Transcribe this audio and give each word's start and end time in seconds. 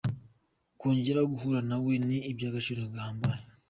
Kongera 0.79 1.21
guhura 1.31 1.59
na 1.69 1.77
we 1.83 1.93
ni 2.07 2.17
iby’agaciro 2.31 2.81
gahambaye. 2.93 3.41